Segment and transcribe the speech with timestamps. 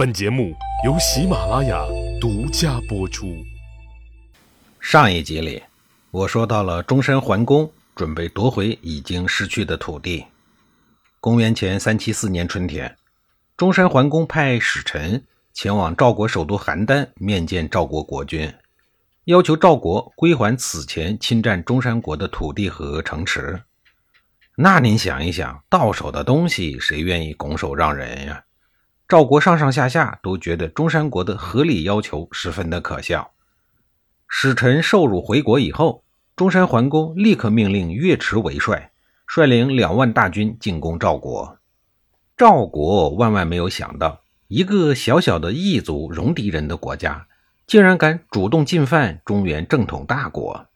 [0.00, 1.84] 本节目由喜马拉雅
[2.18, 3.36] 独家播出。
[4.80, 5.62] 上一集里，
[6.10, 10.24] 我说到了中山桓公准备夺回已经失去的土地。
[11.20, 12.96] 公元前三七四年春天，
[13.58, 18.50] 中山桓公派使臣前往赵国首都邯郸面见赵国国君，
[19.24, 23.60] 要求赵国归还此前侵占中山国的土地和城池。
[24.56, 28.42] 那您想一想，到手的东西谁愿意拱手让人呀？
[29.10, 33.32] 赵国上上下下都觉得中山国的合理要求十分的可笑。
[34.28, 36.04] 使臣受辱回国以后，
[36.36, 38.92] 中山桓公立刻命令岳池为帅，
[39.26, 41.58] 率领两万大军进攻赵国。
[42.36, 47.26] 赵国万万没有想到，一个小小的异族戎狄人的国家，
[47.66, 50.68] 竟然敢主动进犯中原正统大国。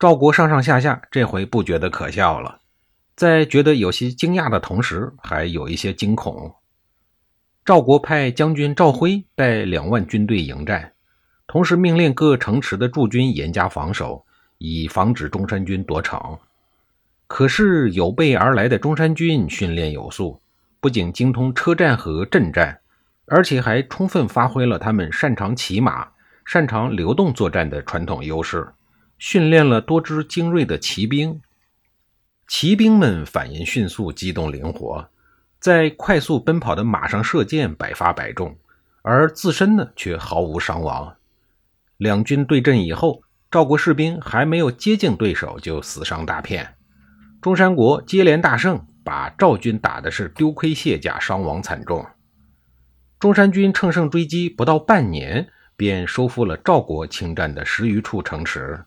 [0.00, 2.58] 赵国上上下下这回不觉得可笑了，
[3.14, 6.56] 在觉得有些惊讶的同时，还有一些惊恐。
[7.64, 10.94] 赵国派将军赵辉带两万军队迎战，
[11.46, 14.26] 同时命令各城池的驻军严加防守，
[14.58, 16.36] 以防止中山军夺城。
[17.28, 20.40] 可是有备而来的中山军训练有素，
[20.80, 22.80] 不仅精通车战和阵战，
[23.26, 26.08] 而且还充分发挥了他们擅长骑马、
[26.44, 28.72] 擅长流动作战的传统优势，
[29.18, 31.40] 训练了多支精锐的骑兵。
[32.48, 35.08] 骑兵们反应迅速，机动灵活。
[35.62, 38.56] 在快速奔跑的马上射箭，百发百中，
[39.02, 41.14] 而自身呢却毫无伤亡。
[41.98, 46.74] 两军对阵以后，赵国士兵还没有接近对手，就死伤大片。
[47.40, 52.04] 中山国接连大胜，把赵军打的是丢盔卸甲，伤亡惨重。
[53.20, 58.84] 中山军乘胜追击，不到半年便收复了赵国侵占的十余处城池。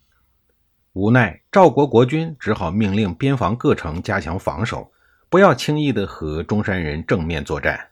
[0.91, 4.91] 无奈赵国国君只好命令边防各城加强防守。
[5.29, 7.89] 不要轻易的和中山人正面作战。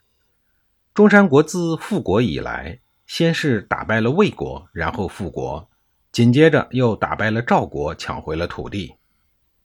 [0.94, 5.70] 中山国自复国以来，先是打败了魏国，然后复国，
[6.12, 8.96] 紧接着又打败了赵国，抢回了土地。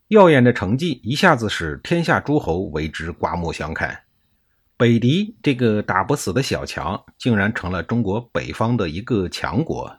[0.09, 4.05] 耀眼的成绩一下子使天下诸侯为之刮目相看。
[4.79, 9.99] 北狄这个打不死的小强，竟然成了中国北方的一个强国。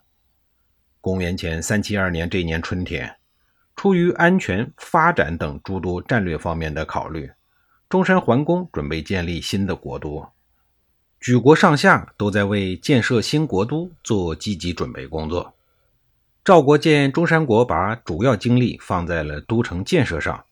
[1.00, 3.18] 公元前三七二年这年春天，
[3.76, 7.30] 出于安全、发展等诸多战略方面的考虑。
[7.90, 10.24] 中山桓公准备建立新的国都，
[11.20, 15.56] 举国上下都在为建设新国都做积极准备工作。
[16.46, 20.46] 赵国见中山国把主要精力放在了都城建设上，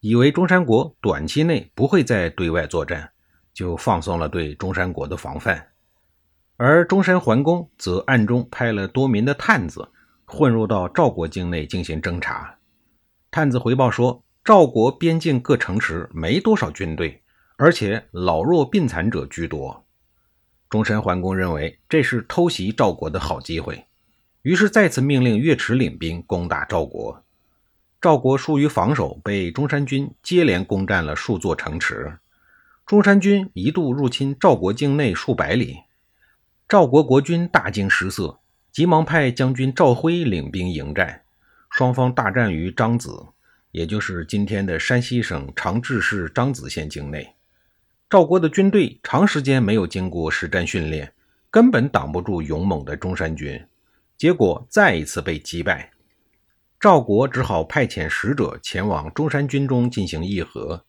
[0.00, 3.10] 以为中山国短期内不会再对外作战，
[3.54, 5.68] 就放松了对中山国的防范。
[6.58, 9.88] 而中山桓公则暗中派了多名的探子
[10.26, 12.58] 混入到赵国境内进行侦查。
[13.30, 14.22] 探子回报说。
[14.44, 17.22] 赵国边境各城池没多少军队，
[17.56, 19.86] 而且老弱病残者居多。
[20.68, 23.86] 中山桓公认为这是偷袭赵国的好机会，
[24.42, 27.22] 于是再次命令岳池领兵攻打赵国。
[28.00, 32.18] 赵国疏于防守，被中山军接连攻占了数座城池。
[32.84, 35.82] 中山军一度入侵赵国境内数百里，
[36.68, 38.40] 赵国国君大惊失色，
[38.72, 41.22] 急忙派将军赵辉领兵迎战。
[41.70, 43.26] 双方大战于张子。
[43.72, 47.34] 也就是今天的山西省长治市张子县境内，
[48.08, 51.10] 赵国的军队长时间没有经过实战训练，
[51.50, 53.66] 根本挡不住勇猛的中山军，
[54.18, 55.90] 结果再一次被击败。
[56.78, 60.84] 赵国只好派遣使者前往中山军中进行议和。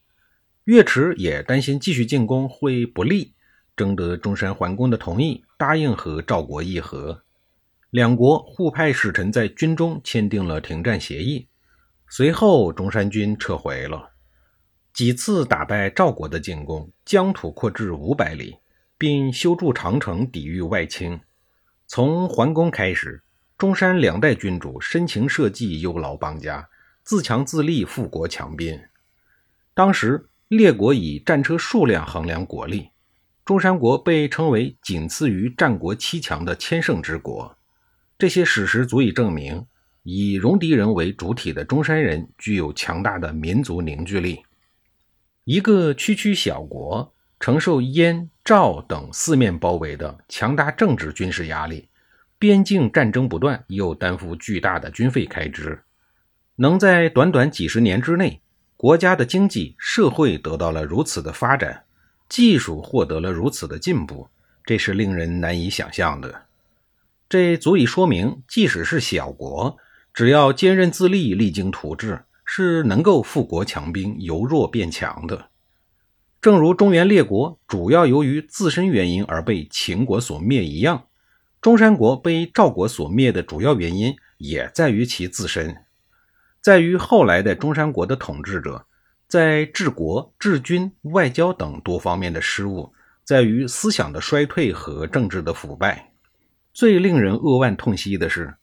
[0.65, 3.33] 岳池也担心继续进攻会不利，
[3.77, 7.23] 征得中山桓公的同意，答应和赵国议和。
[7.91, 11.47] 两国互派使臣在军中签订了停战协议。
[12.15, 14.11] 随后，中山军撤回了，
[14.93, 18.57] 几次打败赵国的进攻，疆土扩至五百里，
[18.99, 21.19] 并修筑长城抵御外侵。
[21.87, 23.23] 从桓公开始，
[23.57, 26.69] 中山两代君主深情社稷，忧劳邦家，
[27.03, 28.79] 自强自立，富国强兵。
[29.73, 32.91] 当时列国以战车数量衡量国力，
[33.43, 37.57] 中山国被称为仅次于战国七强的千乘之国。
[38.19, 39.65] 这些史实足以证明。
[40.03, 44.43] 以戎狄人为主体的中山人具有强大的民族凝聚力。
[45.45, 51.87] 一个区区小国，承受燕、赵等四面包围的强大政治军事压力，
[52.37, 55.81] 边境战争不断，又担负巨大的军费开支，
[56.57, 58.41] 能在短短几十年之内，
[58.75, 61.83] 国家的经济社会得到了如此的发展，
[62.27, 64.27] 技术获得了如此的进步，
[64.65, 66.43] 这是令人难以想象的。
[67.29, 69.77] 这足以说明，即使是小国。
[70.13, 75.47] 只要坚韧自立、励精图治，是能够富国强兵、由弱变强的。
[76.39, 81.05] 正如中原列国主要由于自身原因而被秦国所灭一样，
[81.61, 85.75] 中山国被赵国所灭的主要原因也在于其自身，
[86.61, 88.85] 在于后来的中山国的统治者
[89.27, 92.93] 在治国、治军、外交等多方面的失误，
[93.23, 96.11] 在于思想的衰退和政治的腐败。
[96.73, 98.53] 最令人扼腕痛惜的是，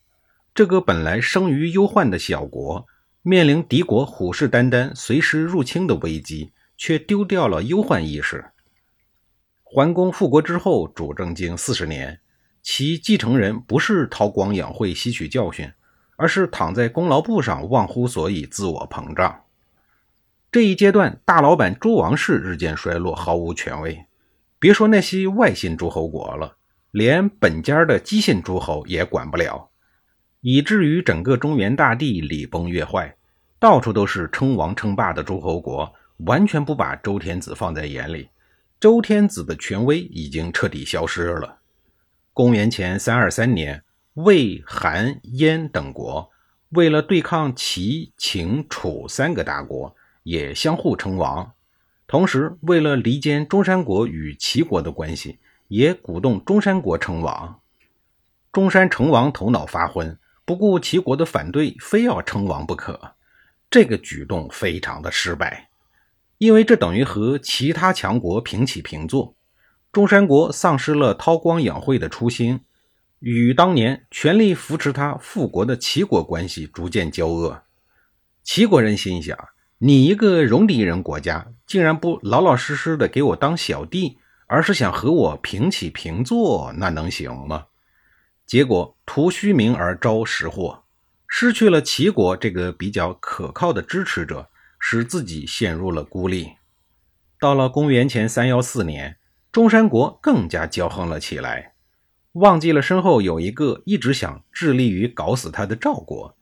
[0.55, 2.87] 这个本来生于忧患的小国，
[3.23, 6.53] 面临敌国虎视眈眈、随时入侵的危机。
[6.81, 8.53] 却丢掉了忧患意识。
[9.63, 12.21] 桓公复国之后，主政近四十年，
[12.63, 15.71] 其继承人不是韬光养晦、吸取教训，
[16.17, 19.43] 而是躺在功劳簿上忘乎所以、自我膨胀。
[20.51, 24.07] 这一阶段，大老板诸王室日渐衰落，毫无权威。
[24.59, 26.57] 别说那些外姓诸侯国了，
[26.93, 29.69] 连本家的姬姓诸侯也管不了，
[30.41, 33.17] 以至于整个中原大地礼崩乐坏，
[33.59, 35.93] 到处都是称王称霸的诸侯国。
[36.27, 38.29] 完全不把周天子放在眼里，
[38.79, 41.61] 周天子的权威已经彻底消失了。
[42.35, 43.83] 公元前三二三年，
[44.13, 46.31] 魏、韩、燕等国
[46.71, 51.51] 为了对抗齐、秦、楚三个大国，也相互称王。
[52.07, 55.39] 同时，为了离间中山国与齐国的关系，
[55.69, 57.61] 也鼓动中山国称王。
[58.53, 60.19] 中山成王头脑发昏，
[60.51, 63.13] 不顾齐国的反对，非要称王不可。
[63.71, 65.69] 这个举动非常的失败。
[66.39, 69.37] 因为这等于和其他强国平起平坐，
[69.93, 72.63] 中山国丧失了韬光养晦的初心，
[73.21, 77.63] 与当年全力扶持他复国的齐国关系逐渐交恶。
[78.43, 79.39] 齐国人心想：
[79.79, 84.19] 你一个戎狄人国家，竟然不老老实实的给我当小弟，
[84.49, 87.67] 而是想和我平起平坐，那能行吗？
[88.51, 90.83] 结果图虚名而招实祸，
[91.29, 94.51] 失去了齐国这个比较可靠的支持者。
[94.83, 96.55] 使自己陷入了孤立。
[97.39, 99.19] 到了公元前三幺四年，
[99.53, 101.75] 中山国更加骄横了起来，
[102.33, 106.35] 忘记了身后有一个一直想致力于搞死他的赵国，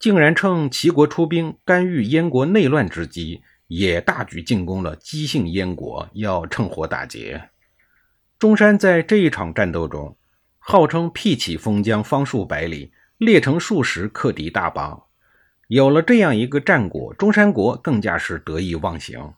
[0.00, 7.50] 竟然趁齐国出兵干预燕国内乱之机，也大举进攻了姬姓燕国，要趁火打劫。
[8.38, 10.16] 中山在这一场战斗中，
[10.68, 15.00] 号称辟起封疆方数百里，列成数十，克敌大邦。
[15.68, 19.32] 有了这样一个战果，中山国更加是得意忘形，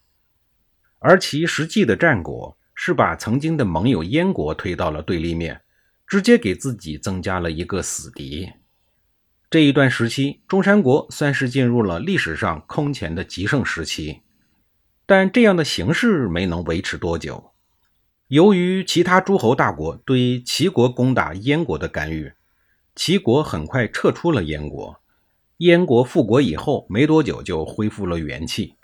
[1.00, 5.60] 而其实际的战果是把曾经的盟友燕国推到了对立面，
[6.06, 8.50] 直接给自己增加了一个死敌。
[9.50, 14.22] 这一段时期，中山国算是进入了历史上空前的极盛时期，
[15.04, 17.52] 但这样的形势没能维持多久。
[18.28, 22.32] 由于其他诸侯大国对齐国攻打燕国的干预，
[22.94, 25.00] 齐国很快撤出了燕国。
[25.58, 28.74] 燕国复国以后没多久就恢复了元气，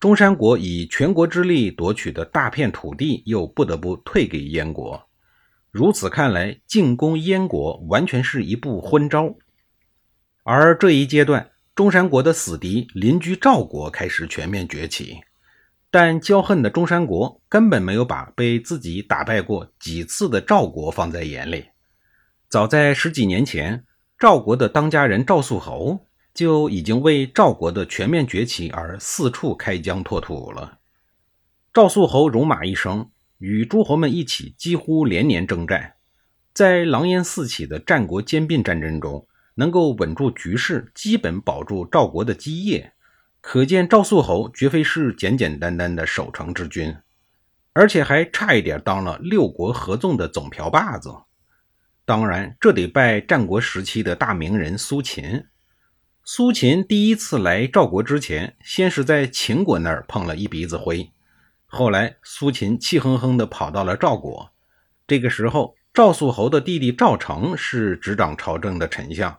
[0.00, 5.08] 中山国以全国之力夺取的大片土地又不得不退给燕国。
[5.70, 9.36] 如此看来，进攻燕国完全是一步昏招。
[10.42, 15.20] 而这一阶段，中山国的死敌邻居赵国开始全面崛起，
[15.94, 21.66] 但骄横的中山国根本没有把被自己打败过几次的赵国放在眼里。
[22.48, 23.84] 早在十几年前。
[24.18, 30.78] 赵国的当家人赵肃侯就已经为赵国的全面崛起而四处开疆拓土了。
[31.72, 35.94] 赵肃侯戎马一生，与诸侯们一起几乎连年征战，
[36.52, 42.93] 在狼烟四起的战国兼并战争中，能够稳住局势，基本保住赵国的基业，
[43.46, 46.96] 可见赵肃侯绝非是简简单单的守城之君，
[47.74, 51.14] 而且还差一点当了六国合纵的总瓢把子。
[52.06, 55.44] 当然，这得拜战国时期的大名人苏秦。
[56.24, 61.12] 苏秦第一次来赵国之前，先是在秦国那儿碰了一鼻子灰。
[61.66, 64.50] 后来，苏秦气哼哼地跑到了赵国。
[65.06, 69.38] 这个时候，赵肃侯的弟弟赵成是执掌朝政的丞相。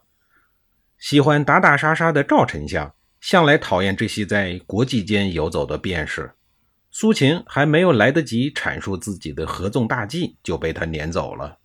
[1.00, 2.94] 喜欢打打杀杀的赵丞相，
[3.26, 6.32] 向来讨厌这些在国际间游走的便士。
[6.92, 11.58] 苏秦还没有来得及阐述自己的合纵大计，就被他撵走了。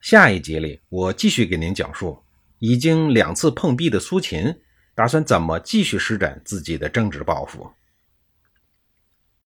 [0.00, 2.22] 下一集里，我继续给您讲述
[2.60, 4.54] 已经两次碰壁的苏秦，
[4.94, 7.68] 打算怎么继续施展自己的政治抱负。